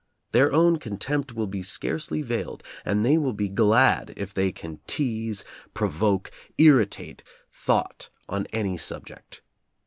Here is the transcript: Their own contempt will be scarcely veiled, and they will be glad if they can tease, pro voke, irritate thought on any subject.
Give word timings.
Their 0.31 0.51
own 0.51 0.77
contempt 0.79 1.33
will 1.33 1.45
be 1.45 1.61
scarcely 1.61 2.23
veiled, 2.23 2.63
and 2.83 3.05
they 3.05 3.19
will 3.19 3.33
be 3.33 3.49
glad 3.49 4.15
if 4.17 4.33
they 4.33 4.51
can 4.51 4.79
tease, 4.87 5.45
pro 5.75 5.89
voke, 5.91 6.31
irritate 6.57 7.21
thought 7.51 8.09
on 8.27 8.47
any 8.47 8.77
subject. 8.77 9.43